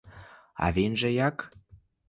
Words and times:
А 0.55 0.71
він 0.71 0.97
же 0.97 1.11
як? 1.11 1.51